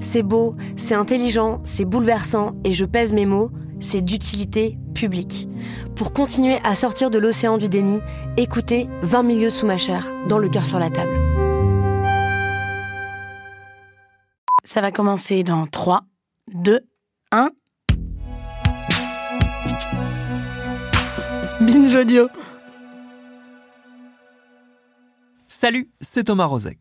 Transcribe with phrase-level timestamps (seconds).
[0.00, 3.50] C'est beau, c'est intelligent, c'est bouleversant, et je pèse mes mots,
[3.80, 5.48] c'est d'utilité publique.
[5.96, 8.00] Pour continuer à sortir de l'océan du déni,
[8.36, 11.18] écoutez 20 milieux sous ma chair, dans le cœur sur la table.
[14.64, 16.02] Ça va commencer dans 3,
[16.54, 16.80] 2,
[17.32, 17.50] 1.
[21.60, 22.28] Binge audio.
[25.48, 26.78] Salut, c'est Thomas Rozek.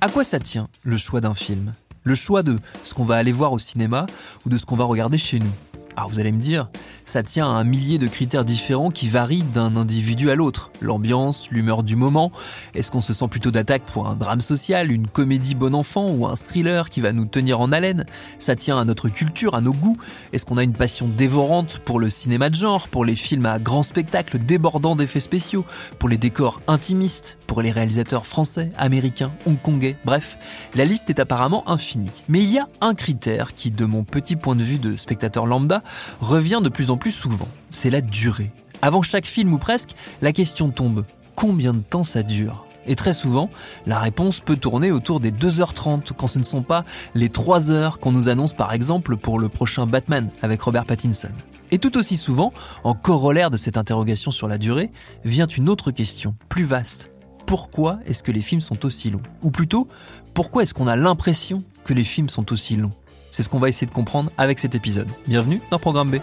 [0.00, 1.72] À quoi ça tient le choix d'un film?
[2.08, 4.06] Le choix de ce qu'on va aller voir au cinéma
[4.46, 5.52] ou de ce qu'on va regarder chez nous
[5.98, 6.68] alors vous allez me dire,
[7.04, 10.70] ça tient à un millier de critères différents qui varient d'un individu à l'autre.
[10.80, 12.30] L'ambiance, l'humeur du moment,
[12.76, 16.24] est-ce qu'on se sent plutôt d'attaque pour un drame social, une comédie bon enfant ou
[16.26, 18.06] un thriller qui va nous tenir en haleine?
[18.38, 19.96] Ça tient à notre culture, à nos goûts.
[20.32, 23.58] Est-ce qu'on a une passion dévorante pour le cinéma de genre, pour les films à
[23.58, 25.64] grand spectacle débordant d'effets spéciaux,
[25.98, 30.38] pour les décors intimistes, pour les réalisateurs français, américains, hongkongais, bref,
[30.76, 32.22] la liste est apparemment infinie.
[32.28, 35.44] Mais il y a un critère qui, de mon petit point de vue de spectateur
[35.44, 35.82] lambda,
[36.20, 37.48] revient de plus en plus souvent.
[37.70, 38.52] C'est la durée.
[38.82, 39.90] Avant chaque film ou presque,
[40.22, 41.04] la question tombe.
[41.34, 42.64] Combien de temps ça dure?
[42.86, 43.50] Et très souvent,
[43.86, 47.98] la réponse peut tourner autour des 2h30 quand ce ne sont pas les 3 heures
[47.98, 51.32] qu'on nous annonce par exemple pour le prochain Batman avec Robert Pattinson.
[51.70, 52.52] Et tout aussi souvent,
[52.84, 54.90] en corollaire de cette interrogation sur la durée,
[55.24, 57.10] vient une autre question, plus vaste.
[57.46, 59.22] Pourquoi est-ce que les films sont aussi longs?
[59.42, 59.88] Ou plutôt,
[60.32, 62.92] pourquoi est-ce qu'on a l'impression que les films sont aussi longs?
[63.30, 65.08] C'est ce qu'on va essayer de comprendre avec cet épisode.
[65.26, 66.16] Bienvenue dans Programme B.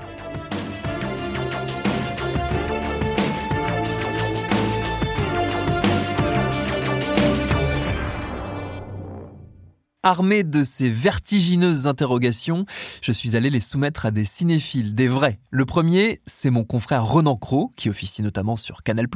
[10.06, 12.68] Armé de ces vertigineuses interrogations,
[13.02, 15.40] je suis allé les soumettre à des cinéphiles, des vrais.
[15.50, 19.08] Le premier, c'est mon confrère Renan Cros, qui officie notamment sur Canal+,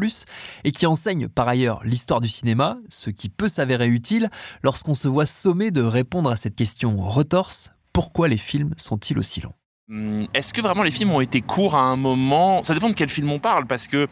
[0.64, 4.32] et qui enseigne par ailleurs l'histoire du cinéma, ce qui peut s'avérer utile
[4.64, 7.70] lorsqu'on se voit sommé de répondre à cette question retorse,
[8.00, 9.52] pourquoi les films sont-ils aussi longs?
[9.90, 12.64] Hum, Est-ce que vraiment les films ont été courts à un moment?
[12.64, 14.08] Ça dépend de quel film on parle, parce que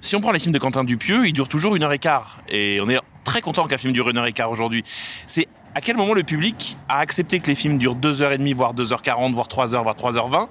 [0.00, 2.40] si on prend les films de Quentin Dupieux, ils durent toujours une heure et quart.
[2.48, 4.84] Et on est très content qu'un film dure une heure et quart aujourd'hui.
[5.26, 8.38] C'est à quel moment le public a accepté que les films durent deux heures et
[8.38, 10.48] demie, voire deux heures quarante, voire trois heures, voire trois heures vingt?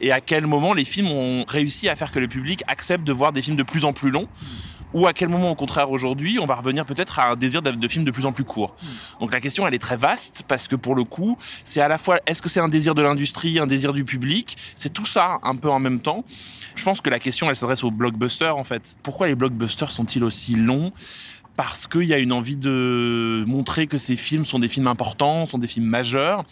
[0.00, 3.12] Et à quel moment les films ont réussi à faire que le public accepte de
[3.12, 4.28] voir des films de plus en plus longs?
[4.94, 7.88] Ou à quel moment, au contraire, aujourd'hui, on va revenir peut-être à un désir de,
[7.88, 8.74] films de plus en plus courts.
[9.20, 11.98] Donc la question, elle est très vaste parce que pour le coup, c'est à la
[11.98, 14.56] fois, est-ce que c'est un désir de l'industrie, un désir du public?
[14.74, 16.24] C'est tout ça un peu en même temps.
[16.74, 18.96] Je pense que la question, elle s'adresse aux blockbusters en fait.
[19.02, 20.92] Pourquoi les blockbusters sont-ils aussi longs?
[21.56, 25.46] Parce qu'il y a une envie de montrer que ces films sont des films importants,
[25.46, 26.44] sont des films majeurs.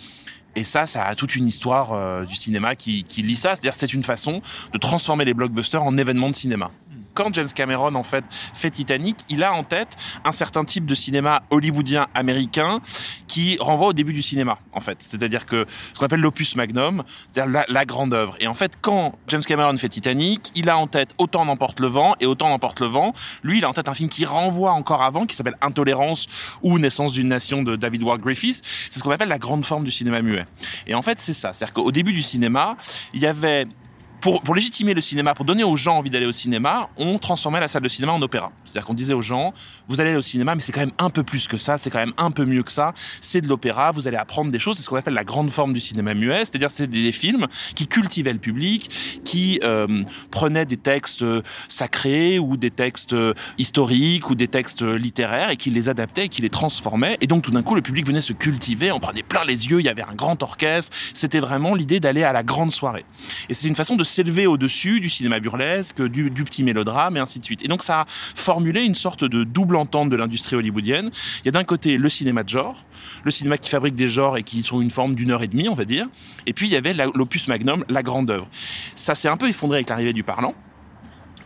[0.57, 3.51] Et ça, ça a toute une histoire euh, du cinéma qui, qui lit ça.
[3.51, 4.41] C'est-à-dire, c'est une façon
[4.73, 6.71] de transformer les blockbusters en événements de cinéma
[7.15, 10.95] quand James Cameron en fait fait Titanic, il a en tête un certain type de
[10.95, 12.81] cinéma hollywoodien américain
[13.27, 14.99] qui renvoie au début du cinéma en fait.
[15.01, 18.37] C'est-à-dire que ce qu'on appelle l'opus magnum, c'est-à-dire la, grande œuvre.
[18.41, 21.87] Et en fait, quand James Cameron fait Titanic, il a en tête autant n'emporte le
[21.87, 23.13] vent et autant n'emporte le vent.
[23.43, 26.27] Lui, il a en tête un film qui renvoie encore avant, qui s'appelle Intolérance
[26.63, 28.63] ou Naissance d'une nation de David Ward Griffiths.
[28.91, 30.47] C'est ce qu'on appelle la grande forme du cinéma muet.
[30.87, 31.53] Et en fait, c'est ça.
[31.53, 32.77] C'est-à-dire qu'au début du cinéma,
[33.13, 33.67] il y avait
[34.25, 37.69] pour, légitimer le cinéma, pour donner aux gens envie d'aller au cinéma, on transformait la
[37.69, 38.53] salle de cinéma en opéra.
[38.65, 39.53] C'est-à-dire qu'on disait aux gens,
[39.87, 41.99] vous allez au cinéma, mais c'est quand même un peu plus que ça, c'est quand
[41.99, 44.83] même un peu mieux que ça, c'est de l'opéra, vous allez apprendre des choses, c'est
[44.83, 48.33] ce qu'on appelle la grande forme du cinéma muet, c'est-à-dire c'est des films qui cultivaient
[48.33, 54.35] le public, qui euh, prenaient des textes euh, sacrés ou des textes euh, historiques ou
[54.35, 57.19] des textes littéraires et qui les adaptaient qui les transformaient.
[57.21, 59.81] Et donc tout d'un coup, le public venait se cultiver, on prenait plein les yeux,
[59.81, 63.05] il y avait un grand orchestre, c'était vraiment l'idée d'aller à la grande soirée.
[63.51, 67.21] Et c'est une façon de s'élever au-dessus du cinéma burlesque, du, du, petit mélodrame et
[67.21, 67.65] ainsi de suite.
[67.65, 71.11] Et donc ça a formulé une sorte de double entente de l'industrie hollywoodienne.
[71.43, 72.85] Il y a d'un côté le cinéma de genre,
[73.25, 75.69] le cinéma qui fabrique des genres et qui sont une forme d'une heure et demie,
[75.69, 76.07] on va dire.
[76.47, 78.49] Et puis il y avait l'opus magnum, la grande œuvre.
[78.95, 80.55] Ça s'est un peu effondré avec l'arrivée du parlant.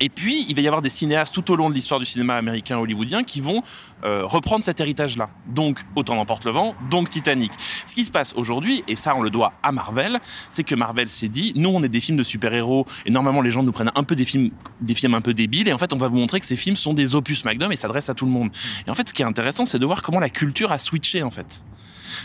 [0.00, 2.36] Et puis, il va y avoir des cinéastes tout au long de l'histoire du cinéma
[2.36, 3.62] américain hollywoodien qui vont
[4.04, 5.30] euh, reprendre cet héritage-là.
[5.46, 7.52] Donc, Autant n'emporte le vent, donc Titanic.
[7.86, 11.08] Ce qui se passe aujourd'hui, et ça on le doit à Marvel, c'est que Marvel
[11.08, 13.90] s'est dit, nous on est des films de super-héros, et normalement les gens nous prennent
[13.94, 14.50] un peu des films,
[14.80, 16.76] des films un peu débiles, et en fait on va vous montrer que ces films
[16.76, 18.50] sont des opus magnum et s'adressent à tout le monde.
[18.86, 21.22] Et en fait, ce qui est intéressant, c'est de voir comment la culture a switché
[21.22, 21.64] en fait.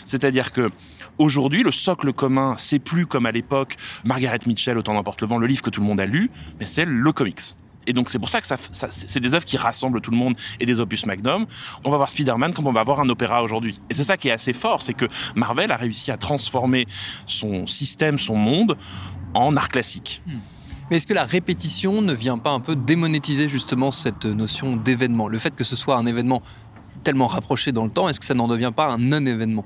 [0.05, 0.71] C'est-à-dire que
[1.17, 5.37] aujourd'hui, le socle commun, c'est plus comme à l'époque Margaret Mitchell, Autant n'emporte le vent,
[5.37, 6.29] le livre que tout le monde a lu,
[6.59, 7.55] mais c'est le comics.
[7.87, 10.35] Et donc c'est pour ça que ça, c'est des œuvres qui rassemblent tout le monde
[10.59, 11.45] et des opus magnum.
[11.83, 13.79] On va voir Spider-Man comme on va voir un opéra aujourd'hui.
[13.89, 16.87] Et c'est ça qui est assez fort, c'est que Marvel a réussi à transformer
[17.25, 18.77] son système, son monde
[19.33, 20.21] en art classique.
[20.27, 20.37] Hmm.
[20.89, 25.27] Mais est-ce que la répétition ne vient pas un peu démonétiser justement cette notion d'événement?
[25.27, 26.41] Le fait que ce soit un événement
[27.03, 29.65] tellement rapproché dans le temps, est-ce que ça n'en devient pas un non-événement?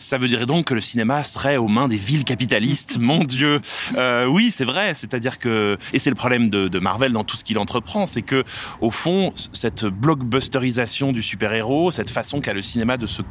[0.00, 2.98] Ça veut dire donc que le cinéma serait aux mains des villes capitalistes.
[3.00, 3.60] Mon Dieu,
[3.96, 4.94] euh, oui, c'est vrai.
[4.94, 8.44] C'est-à-dire que et c'est le problème de, Marvel dans tout ce qu'il entreprend, c'est que
[8.80, 13.22] au fond, cette blockbusterisation du super-héros, cette façon qu'a le cinéma de se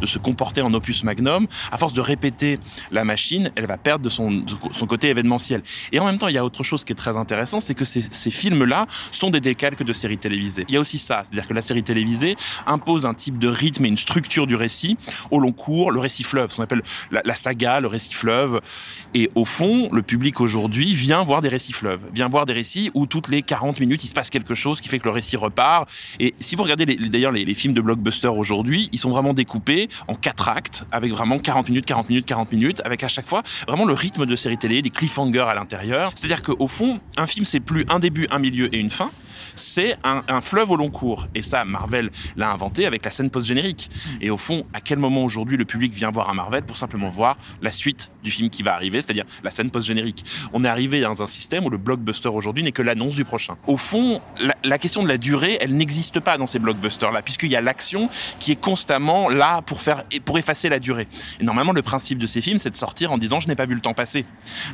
[0.00, 2.60] de se comporter en opus magnum, à force de répéter
[2.92, 5.62] la machine, elle va perdre de son son côté événementiel.
[5.90, 7.84] Et en même temps, il y a autre chose qui est très intéressant, c'est que
[7.84, 10.64] ces, ces films-là sont des décalques de séries télévisées.
[10.68, 12.36] Il y a aussi ça, c'est-à-dire que la série télévisée
[12.66, 14.96] impose un type de rythme et une structure du récit
[15.30, 15.90] au long cours.
[15.90, 18.60] Le récit récit fleuve, ce qu'on appelle la, saga, le récit fleuve.
[19.14, 22.90] Et au fond, le public aujourd'hui vient voir des récits fleuves, vient voir des récits
[22.92, 25.36] où toutes les 40 minutes, il se passe quelque chose qui fait que le récit
[25.36, 25.88] repart.
[26.20, 30.14] Et si vous regardez d'ailleurs les, films de blockbuster aujourd'hui, ils sont vraiment découpés en
[30.14, 33.84] quatre actes, avec vraiment 40 minutes, 40 minutes, 40 minutes, avec à chaque fois vraiment
[33.84, 36.12] le rythme de série télé, des cliffhangers à l'intérieur.
[36.14, 39.10] C'est-à-dire qu'au fond, un film, c'est plus un début, un milieu et une fin
[39.54, 41.28] c'est un, fleuve au long cours.
[41.34, 43.90] Et ça, Marvel l'a inventé avec la scène post-générique.
[44.20, 47.10] Et au fond, à quel moment aujourd'hui le public vient voir un Marvel pour simplement
[47.10, 51.00] voir la suite du film qui va arriver, c'est-à-dire la scène post-générique On est arrivé
[51.00, 53.56] dans un système où le blockbuster aujourd'hui n'est que l'annonce du prochain.
[53.66, 54.20] Au fond,
[54.64, 58.08] la, question de la durée, elle n'existe pas dans ces blockbusters-là, puisqu'il y a l'action
[58.38, 61.08] qui est constamment là pour faire pour effacer la durée.
[61.40, 63.66] Et normalement, le principe de ces films, c'est de sortir en disant je n'ai pas
[63.66, 64.24] vu le temps passer.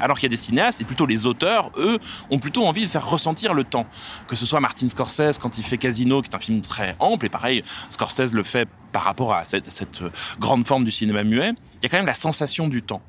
[0.01, 1.99] Alors qu'il y a des cinéastes et plutôt les auteurs, eux,
[2.31, 3.87] ont plutôt envie de faire ressentir le temps,
[4.27, 7.27] que ce soit Martin Scorsese quand il fait Casino, qui est un film très ample,
[7.27, 10.03] et pareil, Scorsese le fait par rapport à cette, cette
[10.39, 13.03] grande forme du cinéma muet, il y a quand même la sensation du temps.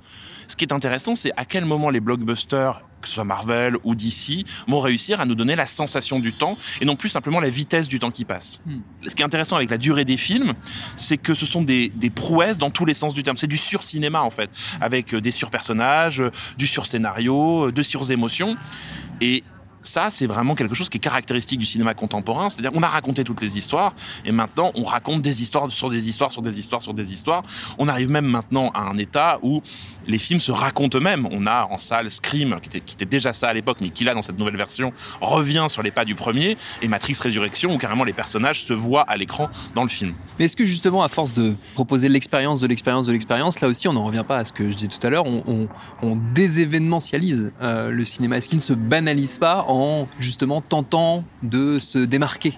[0.48, 3.96] Ce qui est intéressant, c'est à quel moment les blockbusters que ce soit Marvel ou
[3.96, 7.50] DC, vont réussir à nous donner la sensation du temps et non plus simplement la
[7.50, 8.62] vitesse du temps qui passe.
[8.66, 8.80] Hmm.
[9.08, 10.54] Ce qui est intéressant avec la durée des films,
[10.96, 13.38] c'est que ce sont des, des, prouesses dans tous les sens du terme.
[13.38, 14.50] C'est du sur-cinéma en fait,
[14.82, 16.24] avec des sur-personnages,
[16.58, 18.58] du sur-scénario, de sur-émotions.
[19.22, 19.44] Et
[19.82, 22.50] ça, c'est vraiment quelque chose qui est caractéristique du cinéma contemporain.
[22.50, 23.94] C'est-à-dire, on a raconté toutes les histoires,
[24.26, 27.44] et maintenant, on raconte des histoires sur des histoires, sur des histoires, sur des histoires.
[27.78, 29.62] On arrive même maintenant à un état où
[30.08, 31.28] les films se racontent eux-mêmes.
[31.32, 34.22] On a en salle Scream, qui était, déjà ça à l'époque, mais qui là, dans
[34.22, 34.92] cette nouvelle version,
[35.22, 39.04] revient sur les pas du premier, et Matrix Résurrection, où carrément les personnages se voient
[39.04, 40.14] à l'écran dans le film.
[40.38, 43.88] Mais est-ce que justement, à force de proposer l'expérience de l'expérience de l'expérience, là aussi,
[43.88, 45.68] on n'en revient pas à ce que je disais tout à l'heure, on,
[46.34, 48.38] désévénementialise euh, le cinéma?
[48.38, 52.54] Est-ce qu'il ne se banalise pas en justement tentant de se démarquer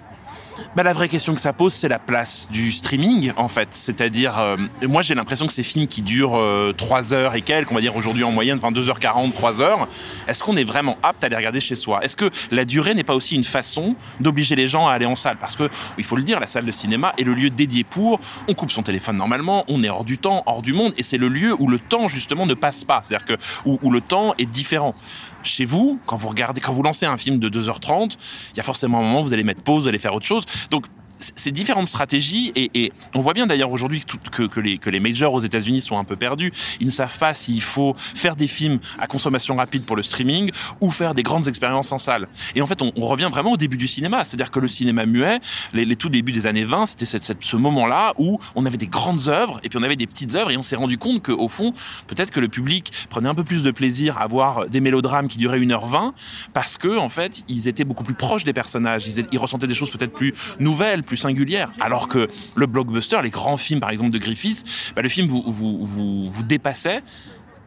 [0.75, 3.69] bah, la vraie question que ça pose, c'est la place du streaming, en fait.
[3.71, 6.39] C'est-à-dire, euh, moi, j'ai l'impression que ces films qui durent
[6.77, 9.87] 3 euh, heures et quelques, on va dire aujourd'hui en moyenne, enfin 2h40, 3 heures,
[10.27, 12.03] est-ce qu'on est vraiment apte à les regarder chez soi?
[12.03, 15.15] Est-ce que la durée n'est pas aussi une façon d'obliger les gens à aller en
[15.15, 15.37] salle?
[15.37, 18.19] Parce que, il faut le dire, la salle de cinéma est le lieu dédié pour,
[18.47, 21.17] on coupe son téléphone normalement, on est hors du temps, hors du monde, et c'est
[21.17, 23.01] le lieu où le temps, justement, ne passe pas.
[23.03, 24.95] C'est-à-dire où le temps est différent
[25.43, 28.17] chez vous, quand vous regardez, quand vous lancez un film de 2h30,
[28.53, 30.25] il y a forcément un moment où vous allez mettre pause, vous allez faire autre
[30.25, 30.45] chose.
[30.69, 30.85] Donc
[31.35, 35.81] ces différentes stratégies, et, on voit bien d'ailleurs aujourd'hui que, que, les, majors aux États-Unis
[35.81, 36.51] sont un peu perdus.
[36.79, 40.51] Ils ne savent pas s'il faut faire des films à consommation rapide pour le streaming
[40.79, 42.27] ou faire des grandes expériences en salle.
[42.55, 44.23] Et en fait, on, revient vraiment au début du cinéma.
[44.23, 45.39] C'est-à-dire que le cinéma muet,
[45.73, 49.59] les, tout débuts des années 20, c'était ce moment-là où on avait des grandes œuvres
[49.63, 51.73] et puis on avait des petites œuvres et on s'est rendu compte qu'au fond,
[52.07, 55.37] peut-être que le public prenait un peu plus de plaisir à voir des mélodrames qui
[55.37, 56.13] duraient 1h20
[56.53, 59.07] parce que, en fait, ils étaient beaucoup plus proches des personnages.
[59.07, 61.71] Ils, ressentaient des choses peut-être plus nouvelles, singulière.
[61.79, 64.63] Alors que le blockbuster, les grands films par exemple de Griffiths,
[64.95, 67.03] bah, le film vous dépassait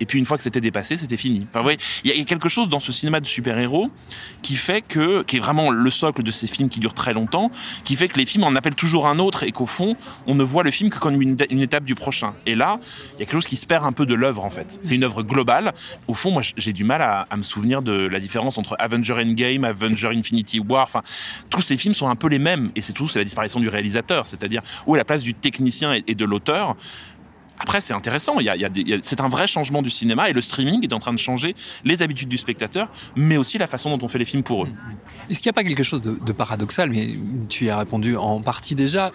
[0.01, 1.47] et puis une fois que c'était dépassé, c'était fini.
[1.51, 3.91] Enfin, ouais, il y a quelque chose dans ce cinéma de super-héros
[4.43, 7.51] qui fait que, qui est vraiment le socle de ces films qui durent très longtemps,
[7.85, 9.97] qui fait que les films en appellent toujours un autre et qu'au fond,
[10.27, 12.35] on ne voit le film que comme une, étape du prochain.
[12.47, 12.79] Et là,
[13.15, 14.79] il y a quelque chose qui se perd un peu de l'œuvre en fait.
[14.83, 15.73] C'est une œuvre globale.
[16.09, 19.65] Au fond, moi, j'ai du mal à, me souvenir de la différence entre Avenger Endgame,
[19.65, 20.85] Avenger Infinity War.
[20.85, 21.03] Enfin,
[21.51, 23.69] tous ces films sont un peu les mêmes et c'est tout, c'est la disparition du
[23.69, 26.77] réalisateur, c'est-à-dire où est la place du technicien et de l'auteur?
[27.59, 28.41] Après, c'est intéressant.
[28.41, 30.43] Il y a, il y a des, c'est un vrai changement du cinéma et le
[30.43, 34.05] streaming est en train de changer les habitudes du spectateur, mais aussi la façon dont
[34.05, 34.69] on fait les films pour eux.
[35.31, 37.11] Est-ce qu'il n'y a pas quelque chose de, de paradoxal, mais
[37.49, 39.13] tu y as répondu en partie déjà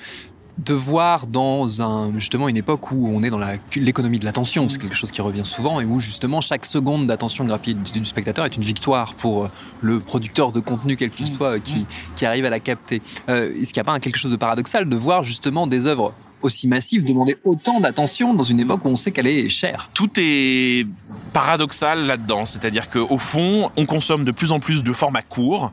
[0.57, 3.39] de voir dans un, justement une époque où on est dans
[3.77, 7.45] l'économie de l'attention, c'est quelque chose qui revient souvent et où justement chaque seconde d'attention
[7.45, 11.59] gratuite du spectateur est une victoire pour euh, le producteur de contenu quel qu'il soit
[11.59, 11.85] qui,
[12.17, 13.01] qui arrive à la capter.
[13.29, 16.13] Euh, Est-ce qu'il n'y a pas quelque chose de paradoxal de voir justement des œuvres
[16.41, 20.09] aussi massives demander autant d'attention dans une époque où on sait qu'elle est chère Tout
[20.17, 20.87] est
[21.33, 25.71] paradoxal là-dedans, c'est-à-dire qu'au fond, on consomme de plus en plus de formats courts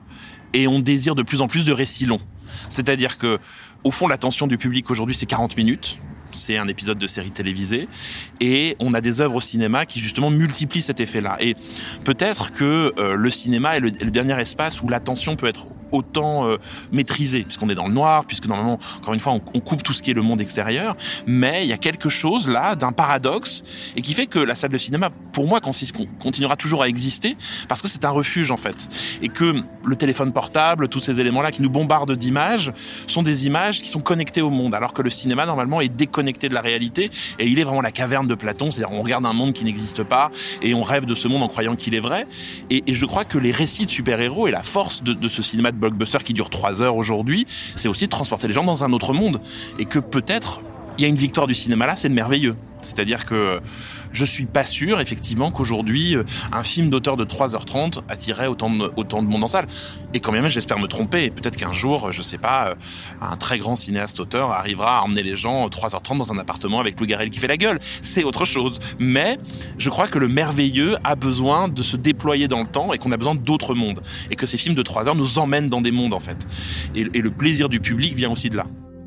[0.53, 2.21] et on désire de plus en plus de récits longs.
[2.69, 3.39] C'est-à-dire que
[3.85, 5.99] au fond, l'attention du public aujourd'hui, c'est 40 minutes.
[6.33, 7.89] C'est un épisode de série télévisée.
[8.41, 11.37] Et on a des œuvres au cinéma qui, justement, multiplient cet effet-là.
[11.41, 11.55] Et
[12.05, 16.57] peut-être que euh, le cinéma est le dernier espace où l'attention peut être autant euh,
[16.93, 20.03] maîtrisé, puisqu'on est dans le noir, puisque normalement, encore une fois, on, coupe tout ce
[20.03, 23.63] qui est le monde extérieur, mais il y a quelque chose là d'un paradoxe,
[23.97, 27.37] et qui fait que la salle de cinéma, pour moi, continuera toujours à exister,
[27.69, 28.89] parce que c'est un refuge en fait,
[29.23, 32.73] et que le téléphone portable, tous ces éléments-là qui nous bombardent d'images,
[33.07, 36.49] sont des images qui sont connectées au monde, alors que le cinéma, normalement, est déconnecté
[36.49, 39.33] de la réalité, et il est vraiment la caverne de Platon, c'est-à-dire on regarde un
[39.33, 40.31] monde qui n'existe pas,
[40.63, 42.27] et on rêve de ce monde en croyant qu'il est vrai,
[42.71, 45.43] et, et, je crois que les récits de super-héros et la force de, de ce
[45.43, 48.93] cinéma blockbuster qui dure trois heures aujourd'hui, c'est aussi de transporter les gens dans un
[48.93, 49.41] autre monde.
[49.79, 50.61] Et que peut-être,
[50.99, 52.57] il y a une victoire du cinéma là, c'est le merveilleux.
[52.87, 53.61] C'est-à-dire que
[54.13, 56.17] je suis pas sûr, effectivement, qu'aujourd'hui,
[56.53, 59.67] un film d'auteur de 3h30 attirait autant de, autant de monde en salle.
[60.15, 61.31] Et quand même, j'espère me tromper.
[61.31, 62.77] Peut-être qu'un jour, je sais pas,
[63.21, 66.99] un très grand cinéaste auteur arrivera à emmener les gens 3h30 dans un appartement avec
[67.01, 67.79] Lou Garrel qui fait la gueule.
[68.01, 68.79] C'est autre chose.
[68.99, 69.39] Mais
[69.79, 73.13] je crois que le merveilleux a besoin de se déployer dans le temps et qu'on
[73.13, 74.01] a besoin d'autres mondes.
[74.31, 76.47] Et que ces films de 3 heures nous emmènent dans des mondes, en fait.
[76.95, 78.67] Et le plaisir du public vient aussi de là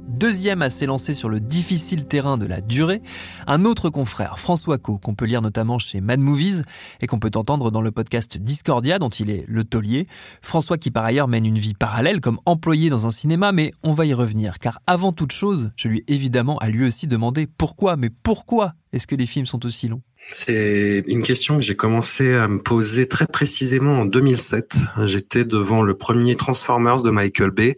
[0.09, 3.01] deuxième à s'élancer sur le difficile terrain de la durée,
[3.47, 6.63] un autre confrère, François Co, qu'on peut lire notamment chez Mad Movies
[6.99, 10.07] et qu'on peut entendre dans le podcast Discordia dont il est le taulier.
[10.41, 13.93] François qui par ailleurs mène une vie parallèle comme employé dans un cinéma, mais on
[13.93, 17.95] va y revenir, car avant toute chose, je lui évidemment à lui aussi demandé pourquoi,
[17.95, 20.01] mais pourquoi est-ce que les films sont aussi longs?
[20.27, 24.77] C'est une question que j'ai commencé à me poser très précisément en 2007.
[25.05, 27.75] J'étais devant le premier Transformers de Michael Bay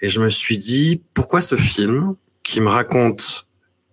[0.00, 3.48] et je me suis dit pourquoi ce film qui me raconte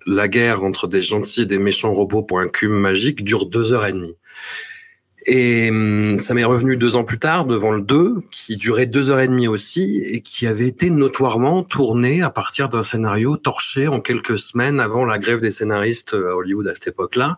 [0.06, 3.74] la guerre entre des gentils et des méchants robots pour un cube magique dure deux
[3.74, 4.18] heures et demie?
[5.28, 5.72] Et
[6.18, 9.28] ça m'est revenu deux ans plus tard devant le 2, qui durait deux heures et
[9.28, 14.38] demie aussi, et qui avait été notoirement tourné à partir d'un scénario torché en quelques
[14.38, 17.38] semaines avant la grève des scénaristes à Hollywood à cette époque-là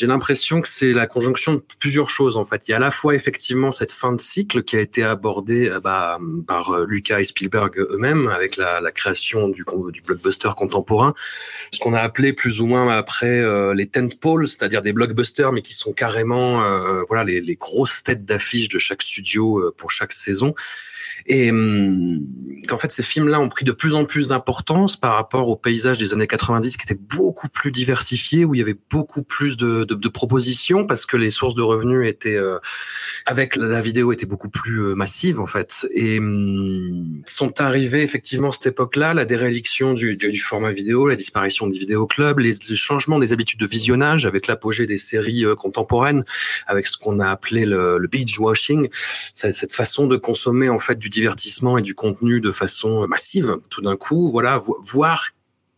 [0.00, 2.66] j'ai l'impression que c'est la conjonction de plusieurs choses en fait.
[2.66, 5.70] Il y a à la fois effectivement cette fin de cycle qui a été abordée
[5.84, 11.12] bah, par Lucas et Spielberg eux-mêmes avec la, création du, du blockbuster contemporain,
[11.70, 15.60] ce qu'on a appelé plus ou moins après euh, les tentpoles, c'est-à-dire des blockbusters mais
[15.60, 20.14] qui sont carrément euh, voilà les, grosses têtes d'affiche de chaque studio euh, pour chaque
[20.14, 20.54] saison
[21.26, 22.20] et hum,
[22.68, 25.98] qu'en fait ces films-là ont pris de plus en plus d'importance par rapport au paysage
[25.98, 29.84] des années 90 qui était beaucoup plus diversifié, où il y avait beaucoup plus de,
[29.84, 32.58] de, de propositions parce que les sources de revenus étaient euh,
[33.26, 35.86] avec la vidéo étaient beaucoup plus euh, massives en fait.
[35.94, 41.16] Et hum, sont arrivés effectivement cette époque-là la déréliction du, du, du, format vidéo, la
[41.16, 45.54] disparition des vidéoclubs, les, les changements des habitudes de visionnage avec l'apogée des séries euh,
[45.54, 46.22] contemporaines,
[46.66, 48.88] avec ce qu'on a appelé le, le binge washing,
[49.34, 53.56] cette façon de consommer en fait du divertissement et du contenu de façon massive.
[53.70, 55.30] Tout d'un coup, voilà, vo voir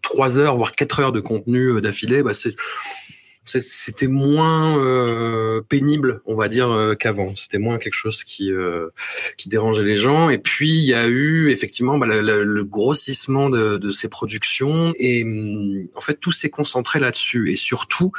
[0.03, 2.33] trois heures, voire quatre heures de contenu d'affilée, bah
[3.45, 7.35] c'était moins euh, pénible, on va dire, euh, qu'avant.
[7.35, 8.89] C'était moins quelque chose qui euh,
[9.37, 10.31] qui dérangeait les gens.
[10.31, 15.25] Et puis il y a eu effectivement bah, le, grossissement de, de, ces productions et
[15.97, 17.53] en fait tout s'est concentré là-dessus.
[17.53, 18.13] Et surtout,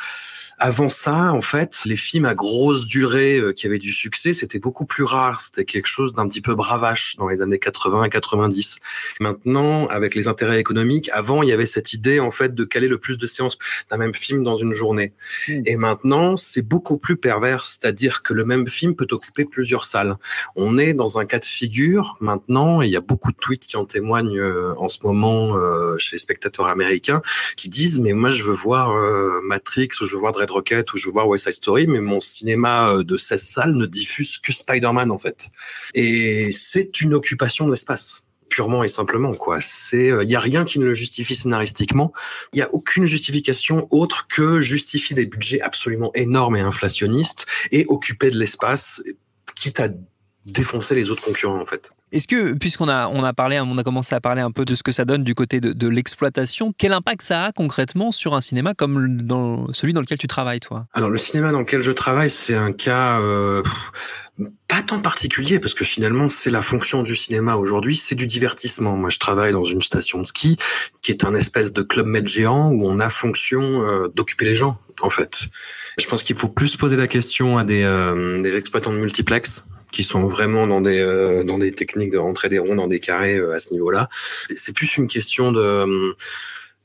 [0.59, 4.59] avant ça, en fait, les films à grosse durée euh, qui avaient du succès, c'était
[4.59, 5.41] beaucoup plus rare.
[5.41, 8.79] C'était quelque chose d'un petit peu bravache dans les années 80 et 90.
[9.19, 12.87] Maintenant, avec les intérêts économiques, avant, il y avait cette idée, en fait, de caler
[12.87, 13.57] le plus de séances
[13.89, 15.13] d'un même film dans une journée.
[15.47, 15.61] Hmm.
[15.65, 20.17] Et maintenant, c'est beaucoup plus pervers, c'est-à-dire que le même film peut occuper plusieurs salles.
[20.55, 23.65] On est dans un cas de figure maintenant, et il y a beaucoup de tweets
[23.65, 27.21] qui en témoignent euh, en ce moment euh, chez les spectateurs américains,
[27.57, 30.93] qui disent mais moi je veux voir euh, Matrix, ou je veux voir Dread Rocket,
[30.93, 34.37] ou je veux voir West Side Story, mais mon cinéma de 16 salles ne diffuse
[34.37, 35.49] que Spider-Man en fait.
[35.93, 39.57] Et c'est une occupation de l'espace purement et simplement quoi.
[39.61, 42.13] C'est il y a rien qui ne le justifie scénaristiquement.
[42.53, 47.85] Il y a aucune justification autre que justifier des budgets absolument énormes et inflationnistes et
[47.87, 49.01] occuper de l'espace
[49.55, 49.89] quitte à
[50.45, 51.89] défoncer les autres concurrents en fait.
[52.11, 54.75] Est-ce que, puisqu'on a, on a parlé, on a commencé à parler un peu de
[54.75, 58.41] ce que ça donne du côté de, l'exploitation, quel impact ça a concrètement sur un
[58.41, 60.85] cinéma comme dans celui dans lequel tu travailles, toi?
[60.93, 63.63] Alors, le cinéma dans lequel je travaille, c'est un cas euh,
[64.67, 68.95] pas tant particulier, parce que finalement, c'est la fonction du cinéma aujourd'hui, c'est du divertissement.
[68.95, 70.57] Moi, je travaille dans une station de ski
[71.01, 74.55] qui est un espèce de club med géant où on a fonction euh, d'occuper les
[74.55, 75.47] gens, en fait.
[75.97, 79.63] Je pense qu'il faut plus poser la question à des, euh, des exploitants de multiplex
[79.93, 82.99] qui sont vraiment dans des euh, dans des techniques de rentrer des ronds dans des
[82.99, 84.09] carrés euh, à ce niveau-là.
[84.55, 86.13] C'est plus une question de euh,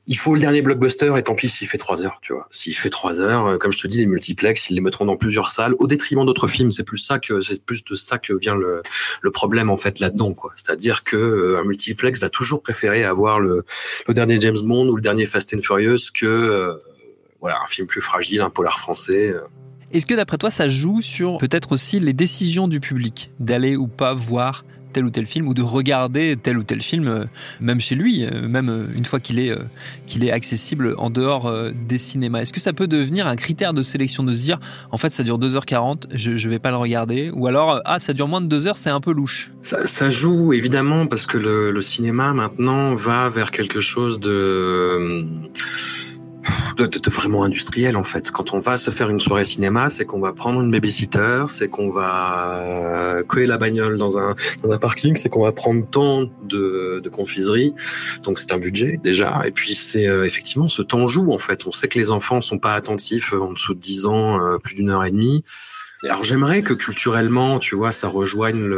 [0.07, 2.49] il faut le dernier blockbuster et tant pis s'il fait trois heures, tu vois.
[2.51, 5.49] S'il fait trois heures, comme je te dis, les multiplex, ils les mettront dans plusieurs
[5.49, 6.71] salles au détriment d'autres films.
[6.71, 8.83] C'est plus ça que c'est plus de ça que vient le,
[9.21, 10.53] le problème en fait là-dedans, quoi.
[10.57, 13.65] C'est-à-dire que un multiplex va toujours préférer avoir le,
[14.07, 16.81] le dernier James Bond ou le dernier Fast and Furious que
[17.41, 19.35] voilà un film plus fragile, un polar français.
[19.93, 23.87] Est-ce que d'après toi, ça joue sur peut-être aussi les décisions du public d'aller ou
[23.87, 27.25] pas voir tel ou tel film ou de regarder tel ou tel film, euh,
[27.61, 29.55] même chez lui, euh, même euh, une fois qu'il est,
[30.21, 31.53] est accessible en dehors
[31.87, 32.41] des cinémas?
[32.41, 34.59] Est-ce que ça peut devenir un critère de sélection de se dire,
[34.91, 38.13] en fait, ça dure 2h40, je ne vais pas le regarder Ou alors, ah, ça
[38.13, 41.81] dure moins de 2 heures, c'est un peu louche ça, joue évidemment parce que le,
[41.81, 45.25] cinéma maintenant va vers quelque chose de
[46.77, 48.31] de, de, vraiment industriel en fait.
[48.31, 51.69] Quand on va se faire une soirée cinéma, c'est qu'on va prendre une babysitter, c'est
[51.69, 55.87] qu'on va euh, coller la bagnole dans un, dans un parking, c'est qu'on va prendre
[55.89, 57.75] tant de, de confiserie.
[58.23, 59.43] Donc c'est un budget déjà.
[59.47, 61.67] Et puis c'est euh, effectivement ce temps joue en fait.
[61.67, 64.75] On sait que les enfants sont pas attentifs euh, en dessous de 10 ans, plus
[64.75, 65.45] d'une heure et demie.
[66.05, 68.71] Alors j'aimerais que culturellement, tu vois, ça rejoigne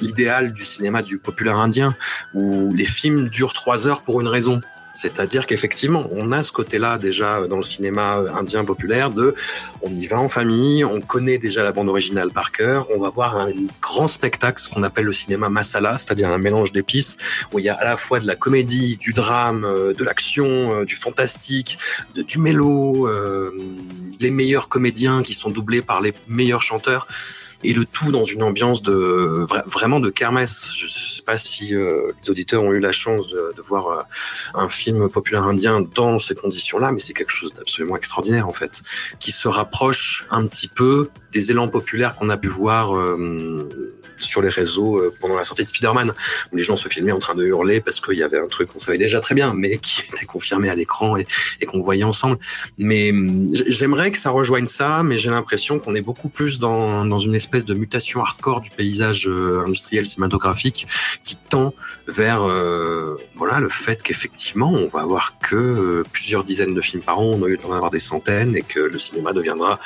[0.00, 1.96] l'idéal du cinéma du populaire indien,
[2.34, 4.60] où les films durent trois heures pour une raison.
[4.94, 9.34] C'est-à-dire qu'effectivement, on a ce côté-là déjà dans le cinéma indien populaire de
[9.82, 13.08] on y va en famille, on connaît déjà la bande originale par cœur, on va
[13.08, 13.50] voir un
[13.82, 17.16] grand spectacle, ce qu'on appelle le cinéma masala, c'est-à-dire un mélange d'épices,
[17.52, 20.46] où il y a à la fois de la comédie, du drame, euh, de l'action,
[20.72, 21.76] euh, du fantastique,
[22.14, 23.50] du mélo, euh,
[24.20, 27.08] les meilleurs comédiens qui sont doublés par les meilleurs chanteurs
[27.64, 30.70] et le tout dans une ambiance de vraiment de kermesse.
[30.76, 34.02] Je sais pas si euh, les auditeurs ont eu la chance de, voir euh,
[34.54, 38.82] un film populaire indien dans ces conditions-là, mais c'est quelque chose d'absolument extraordinaire en fait,
[39.18, 43.68] qui se rapproche un petit peu des élans populaires qu'on a pu voir euh,
[44.18, 46.12] sur les réseaux pendant la sortie de Spider-Man,
[46.52, 48.68] où les gens se filmaient en train de hurler parce qu'il y avait un truc
[48.68, 51.26] qu'on savait déjà très bien, mais qui était confirmé à l'écran et,
[51.60, 52.36] et qu'on voyait ensemble.
[52.76, 57.04] Mais hum, j'aimerais que ça rejoigne ça, mais j'ai l'impression qu'on est beaucoup plus dans,
[57.06, 60.88] dans une espèce de mutation hardcore du paysage euh, industriel cinématographique
[61.22, 61.72] qui tend
[62.08, 67.20] vers euh, voilà le fait qu'effectivement on va avoir que plusieurs dizaines de films par
[67.20, 69.78] an, on a eu d'en avoir des centaines et que le cinéma deviendra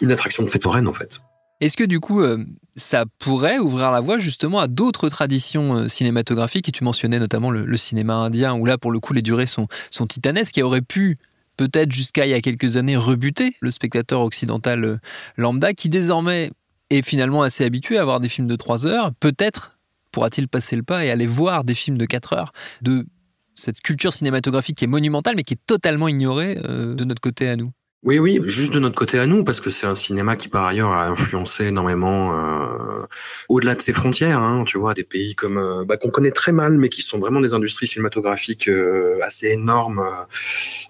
[0.00, 1.20] une attraction de fête foraine en fait.
[1.60, 2.44] Est-ce que du coup, euh,
[2.76, 6.68] ça pourrait ouvrir la voie justement à d'autres traditions euh, cinématographiques?
[6.68, 9.66] Et tu mentionnais notamment le, cinéma indien, où là, pour le coup, les durées sont,
[9.90, 11.16] sont titanesques, qui aurait pu
[11.56, 14.98] peut-être jusqu'à il y a quelques années rebuter le spectateur occidental euh,
[15.38, 16.50] lambda, qui désormais
[16.90, 19.12] est finalement assez habitué à voir des films de 3 heures.
[19.20, 19.78] Peut-être
[20.12, 23.06] pourra-t-il passer le pas et aller voir des films de 4 heures de
[23.54, 27.56] cette culture cinématographique qui est monumentale, mais qui est totalement ignorée de notre côté à
[27.56, 27.72] nous.
[28.06, 30.64] Oui, oui, juste de notre côté à nous, parce que c'est un cinéma qui par
[30.64, 33.04] ailleurs a influencé énormément euh,
[33.48, 34.38] au-delà de ses frontières.
[34.38, 37.18] Hein, tu vois, des pays comme euh, bah, qu'on connaît très mal, mais qui sont
[37.18, 40.24] vraiment des industries cinématographiques euh, assez énormes euh,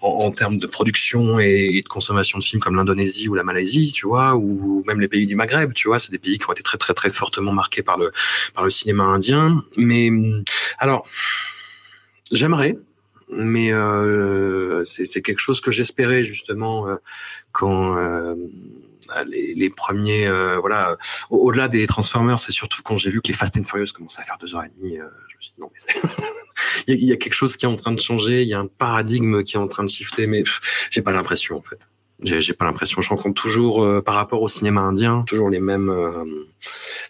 [0.03, 3.43] en, en, termes de production et, et, de consommation de films, comme l'Indonésie ou la
[3.43, 5.73] Malaisie, tu vois, ou même les pays du Maghreb.
[5.73, 8.11] Tu vois, c'est des pays qui ont été très très très fortement marqués par le
[8.53, 9.63] par le cinéma indien.
[9.75, 10.11] Mais
[10.77, 11.07] alors,
[12.31, 12.77] j'aimerais
[13.29, 16.95] mais euh, c'est quelque chose que j'espérais justement euh,
[17.51, 18.35] quand euh,
[19.27, 20.97] les, les, premiers euh, voilà
[21.29, 24.23] au-delà des Transformers c'est surtout quand j'ai vu que les Fast and Furious commençaient à
[24.23, 26.13] faire deux heures et demie euh, je me suis dit non mais
[26.87, 28.67] il y a quelque chose qui est en train de changer il y a un
[28.67, 30.43] paradigme qui est en train de shifter mais
[30.91, 31.89] j'ai pas l'impression en fait.
[32.23, 32.99] J'ai pas l'impression.
[32.99, 35.93] Je rencontre toujours euh, par rapport au cinéma indien toujours les mêmes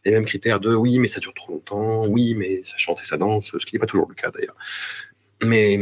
[0.04, 3.06] les mêmes critères de oui mais ça dure trop longtemps oui mais ça chante et
[3.06, 4.56] ça danse ce qui n'est pas toujours le cas d'ailleurs
[5.44, 5.78] Mais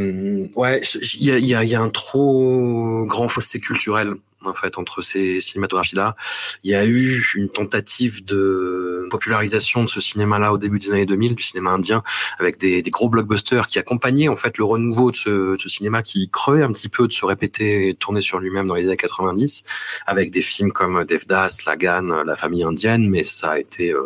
[0.56, 0.82] ouais,
[1.14, 4.16] il y a, y, a, y a, un trop grand fossé culturel
[4.48, 6.16] en fait entre ces cinématographies-là.
[6.64, 11.06] Il y a eu une tentative de popularisation de ce cinéma-là au début des années
[11.06, 12.04] 2000, du cinéma indien,
[12.40, 15.70] avec des, des gros blockbusters qui accompagnaient en fait le renouveau de ce, de ce,
[15.70, 18.86] cinéma qui crevait un petit peu de se répéter et tourner sur lui-même dans les
[18.86, 19.64] années 90,
[20.06, 24.02] avec des films comme Devdas, Lagan, La famille indienne, mais ça a été euh,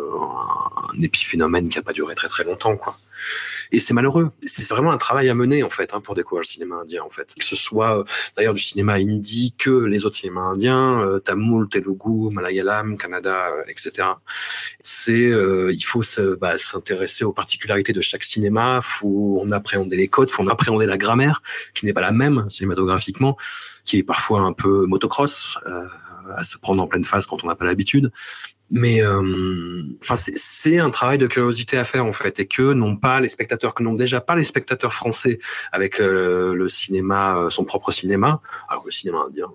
[0.94, 2.94] un épiphénomène qui a pas duré très très longtemps, quoi.
[3.72, 4.30] Et c'est malheureux.
[4.44, 7.08] C'est vraiment un travail à mener en fait hein, pour découvrir le cinéma indien en
[7.08, 7.34] fait.
[7.38, 8.04] Que ce soit euh,
[8.36, 13.62] d'ailleurs du cinéma hindi que les autres cinémas indiens, euh, Tamoul, Telugu, Malayalam, Canada, euh,
[13.68, 14.08] etc.
[14.82, 16.02] C'est il faut
[16.40, 18.80] bah, s'intéresser aux particularités de chaque cinéma.
[18.82, 21.42] Faut on appréhender les codes, faut on appréhender la grammaire
[21.74, 23.36] qui n'est pas la même cinématographiquement,
[23.84, 25.58] qui est parfois un peu motocross.
[26.36, 28.12] à se prendre en pleine face quand on n'a pas l'habitude.
[28.70, 32.96] Mais euh, enfin, c'est un travail de curiosité à faire en fait, et que n'ont
[32.96, 35.38] pas les spectateurs, que n'ont déjà pas les spectateurs français
[35.72, 39.48] avec euh, le cinéma, euh, son propre cinéma, alors le cinéma indien,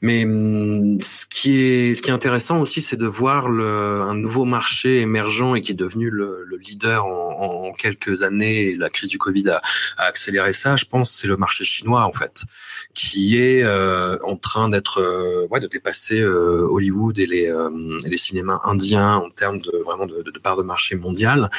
[0.00, 4.14] mais hum, ce qui est, ce qui est intéressant aussi, c'est de voir le, un
[4.14, 8.76] nouveau marché émergent et qui est devenu le, le leader en, en, quelques années.
[8.76, 9.62] la crise du Covid a,
[9.96, 10.76] a accéléré ça.
[10.76, 12.42] Je pense c'est le marché chinois en fait,
[12.94, 17.52] qui est euh, en train d'être, euh, ouais, de dépasser euh, Hollywood et les,
[18.06, 21.50] les cinémas indiens en termes de vraiment de, de, part de marché mondial.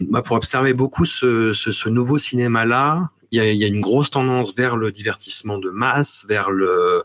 [0.00, 3.66] Bah, pour observer beaucoup ce, ce, ce nouveau cinéma là, il y a, y a,
[3.66, 7.02] une grosse tendance vers le divertissement de masse, vers le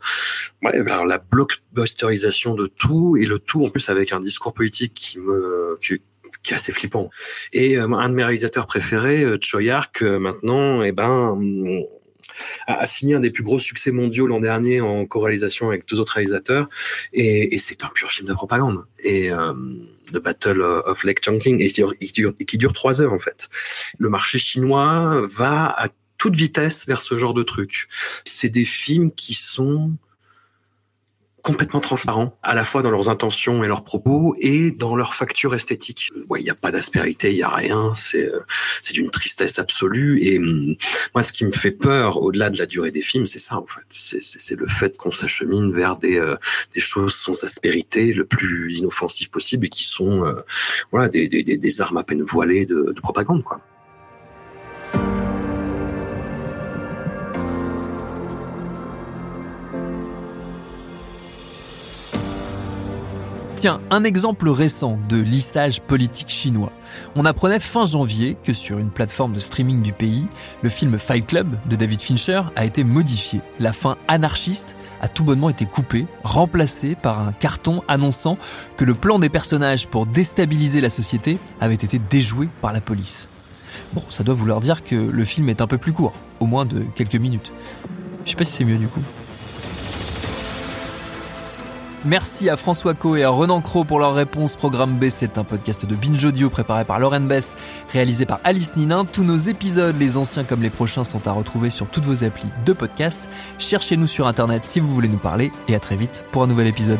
[0.62, 4.94] ouais, vers la blockbusterisation de tout et le tout en plus avec un discours politique
[4.94, 6.02] qui me qui,
[6.44, 7.10] qui est assez flippant.
[7.54, 11.40] Et euh, un de mes réalisateurs préférés, euh, Choyark, euh, maintenant, eh ben
[12.68, 16.14] a signé un des plus gros succès mondiaux l'an dernier en co-réalisation avec deux autres
[16.14, 16.68] réalisateurs
[17.14, 19.54] et, et c'est un pur film de propagande et euh,
[20.12, 23.50] The Battle of Lake Chongqing et qui dure, qui dure trois heures en fait.
[23.98, 27.88] Le marché chinois va à toute vitesse vers ce genre de truc.
[28.26, 29.92] C'est des films qui sont
[31.48, 35.56] complètement transparents, à la fois dans leurs intentions et leurs propos et dans leur facture
[35.56, 36.12] esthétique.
[36.38, 38.42] Il n'y a pas d'aspérité, il n'y a rien, c'est euh,
[38.82, 40.20] c'est d'une tristesse absolue.
[40.22, 40.76] Et hum,
[41.16, 43.66] moi, ce qui me fait peur, au-delà de la durée des films, c'est ça en
[43.66, 43.86] fait.
[43.90, 46.36] C'est le fait qu'on s'achemine vers des, euh,
[46.74, 50.42] des choses sans aspérité, le plus inoffensif possible et qui sont euh,
[50.92, 53.62] voilà des, des, des, armes à peine voilées de, de propagande, quoi.
[63.58, 66.72] Tiens, un exemple récent de lissage politique chinois.
[67.16, 70.28] On apprenait fin janvier que sur une plateforme de streaming du pays,
[70.62, 73.42] le film Fight Club de David Fincher a été modifié.
[73.60, 78.38] La fin anarchiste a tout bonnement été coupée, remplacée par un carton annonçant
[78.78, 83.28] que le plan des personnages pour déstabiliser la société avait été déjoué par la police.
[83.94, 86.66] Bon, ça doit vouloir dire que le film est un peu plus court, au moins
[86.66, 87.52] de quelques minutes.
[88.24, 89.02] Je sais pas si c'est mieux du coup.
[92.08, 94.56] Merci à François Co et à Renan Cro pour leur réponse.
[94.56, 97.58] Programme B, c'est un podcast de Binge Audio préparé par Lauren Bess,
[97.92, 99.04] réalisé par Alice Ninin.
[99.04, 102.48] Tous nos épisodes, les anciens comme les prochains, sont à retrouver sur toutes vos applis
[102.66, 103.20] de podcast.
[103.60, 106.68] Cherchez-nous sur Internet si vous voulez nous parler et à très vite pour un nouvel
[106.68, 107.00] épisode.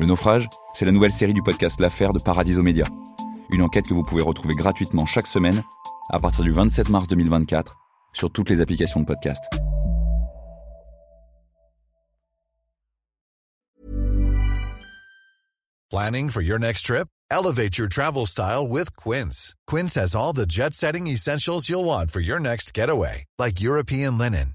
[0.00, 2.86] Le naufrage, c'est la nouvelle série du podcast L'affaire de Paradiso Média.
[3.50, 5.62] Une enquête que vous pouvez retrouver gratuitement chaque semaine
[6.10, 7.76] à partir du 27 mars 2024
[8.14, 9.44] sur toutes les applications de podcast.
[15.90, 17.08] Planning for your next trip?
[17.32, 19.54] Elevate your travel style with Quince.
[19.66, 24.54] Quince has all the jet-setting essentials you'll want for your next getaway, like European linen,